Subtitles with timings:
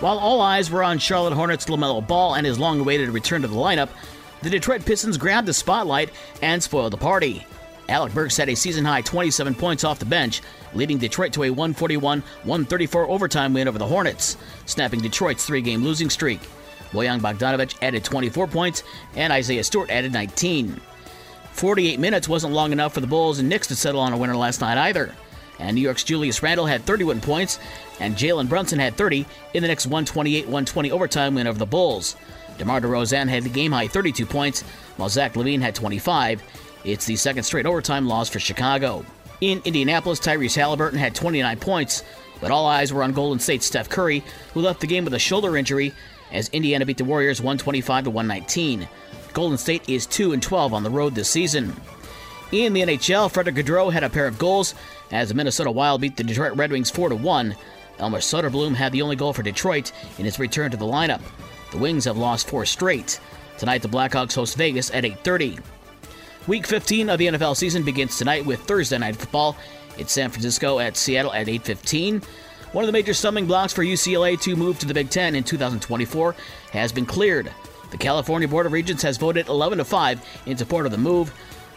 [0.00, 3.48] While all eyes were on Charlotte Hornets' LaMelo Ball and his long awaited return to
[3.48, 3.88] the lineup,
[4.42, 6.10] the Detroit Pistons grabbed the spotlight
[6.42, 7.46] and spoiled the party.
[7.88, 10.42] Alec Burks had a season high 27 points off the bench,
[10.74, 14.36] leading Detroit to a 141 134 overtime win over the Hornets,
[14.66, 16.40] snapping Detroit's three game losing streak.
[16.92, 18.82] Bojan Bogdanovic added 24 points,
[19.14, 20.78] and Isaiah Stewart added 19.
[21.52, 24.36] 48 minutes wasn't long enough for the Bulls and Knicks to settle on a winner
[24.36, 25.14] last night either.
[25.58, 27.58] And New York's Julius Randle had 31 points,
[28.00, 32.16] and Jalen Brunson had 30 in the Knicks' 128 120 overtime win over the Bulls.
[32.58, 34.62] DeMar DeRozan had the game high 32 points,
[34.96, 36.42] while Zach LaVine had 25.
[36.84, 39.04] It's the second straight overtime loss for Chicago.
[39.40, 42.02] In Indianapolis, Tyrese Haliburton had 29 points,
[42.40, 44.22] but all eyes were on Golden State's Steph Curry,
[44.54, 45.92] who left the game with a shoulder injury
[46.32, 48.88] as Indiana beat the Warriors 125 to 119.
[49.32, 51.74] Golden State is 2 and 12 on the road this season.
[52.52, 54.74] In the NHL, Frederick Gaudreau had a pair of goals
[55.10, 57.56] as the Minnesota Wild beat the Detroit Red Wings 4 1.
[57.98, 61.22] Elmer Soderblom had the only goal for Detroit in his return to the lineup.
[61.72, 63.18] The Wings have lost four straight.
[63.58, 65.58] Tonight, the Blackhawks host Vegas at 8:30.
[66.46, 69.56] Week 15 of the NFL season begins tonight with Thursday night football.
[69.98, 72.22] It's San Francisco at Seattle at 8:15.
[72.70, 75.42] One of the major stumbling blocks for UCLA to move to the Big Ten in
[75.42, 76.36] 2024
[76.70, 77.50] has been cleared.
[77.90, 81.32] The California Board of Regents has voted 11 to 5 in support of the move.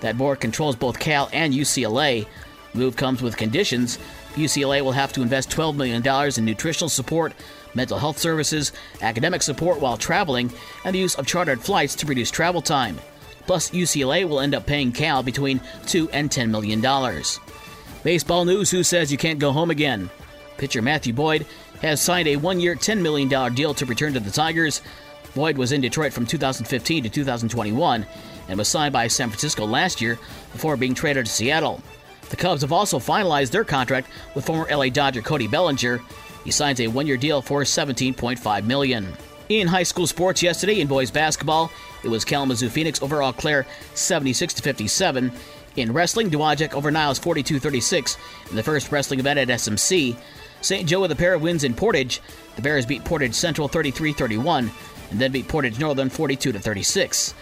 [0.00, 2.26] That board controls both Cal and UCLA.
[2.72, 3.98] The move comes with conditions.
[4.34, 6.06] UCLA will have to invest $12 million
[6.36, 7.32] in nutritional support,
[7.74, 10.52] mental health services, academic support while traveling,
[10.84, 12.98] and the use of chartered flights to reduce travel time.
[13.46, 16.80] Plus, UCLA will end up paying Cal between 2 and $10 million.
[18.04, 20.08] Baseball news Who says you can't go home again?
[20.56, 21.46] Pitcher Matthew Boyd
[21.82, 24.82] has signed a one year, $10 million deal to return to the Tigers.
[25.34, 28.06] Boyd was in Detroit from 2015 to 2021
[28.48, 30.18] and was signed by San Francisco last year
[30.52, 31.80] before being traded to Seattle.
[32.30, 36.00] The Cubs have also finalized their contract with former LA Dodger Cody Bellinger.
[36.44, 39.08] He signs a one-year deal for 17.5 million.
[39.48, 41.72] In high school sports yesterday in boys basketball,
[42.04, 45.32] it was Kalamazoo Phoenix over Eau Claire 76 to 57.
[45.76, 48.16] In wrestling, Dowagiac over Niles 42-36
[48.50, 50.16] in the first wrestling event at SMC.
[50.60, 50.88] St.
[50.88, 52.20] Joe with a pair of wins in Portage.
[52.56, 54.70] The Bears beat Portage Central 33-31
[55.10, 57.34] and then beat Portage Northern 42 to 36.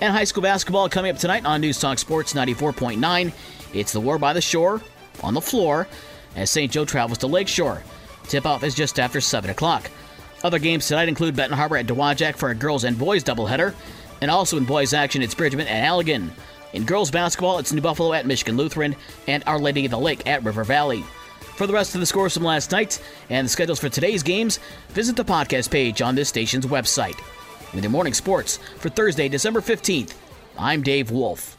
[0.00, 3.32] And high school basketball coming up tonight on News Talk Sports 94.9.
[3.72, 4.80] It's the War by the Shore
[5.22, 5.86] on the floor
[6.34, 6.72] as St.
[6.72, 7.82] Joe travels to Lakeshore.
[8.24, 9.90] Tip off is just after 7 o'clock.
[10.42, 13.74] Other games tonight include Benton Harbor at Dowagiac for a girls and boys doubleheader,
[14.20, 16.30] and also in boys action, it's Bridgman at Allegan.
[16.72, 18.96] In girls basketball, it's New Buffalo at Michigan Lutheran
[19.28, 21.04] and Our Lady of the Lake at River Valley.
[21.62, 23.00] For the rest of the scores from last night
[23.30, 24.58] and the schedules for today's games,
[24.88, 27.16] visit the podcast page on this station's website.
[27.72, 30.12] With your morning sports for Thursday, December 15th,
[30.58, 31.56] I'm Dave Wolf.